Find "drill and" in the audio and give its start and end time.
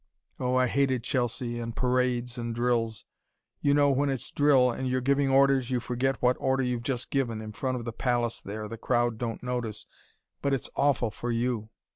4.31-4.87